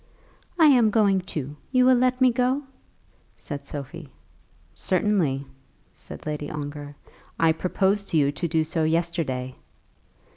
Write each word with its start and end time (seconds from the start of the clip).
"I 0.57 0.65
am 0.65 0.89
going 0.89 1.19
too. 1.21 1.57
You 1.71 1.85
will 1.85 1.93
let 1.95 2.21
me 2.21 2.31
go?" 2.31 2.63
said 3.37 3.67
Sophie. 3.67 4.09
"Certainly," 4.73 5.45
said 5.93 6.25
Lady 6.25 6.49
Ongar. 6.49 6.95
"I 7.39 7.51
proposed 7.51 8.07
to 8.09 8.17
you 8.17 8.31
to 8.31 8.47
do 8.47 8.63
so 8.63 8.83
yesterday." 8.83 9.53